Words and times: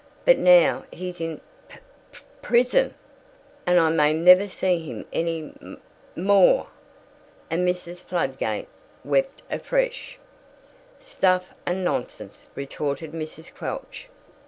But 0.25 0.39
now 0.39 0.83
he's 0.91 1.21
in 1.21 1.41
p 1.69 1.77
p 2.11 2.21
prison, 2.41 2.95
and 3.67 3.79
I 3.79 3.91
may 3.91 4.13
never 4.13 4.47
see 4.47 4.79
him 4.79 5.05
any 5.13 5.53
m 5.61 5.79
mo 6.15 6.23
more." 6.23 6.67
And 7.51 7.67
Mrs. 7.69 7.97
Fladgate 7.97 8.67
wept 9.03 9.43
afresh. 9.51 10.17
"Stuff 10.99 11.53
and 11.67 11.83
nonsense!" 11.83 12.47
retorted 12.55 13.11
Mrs. 13.11 13.53
Quelch. 13.53 14.07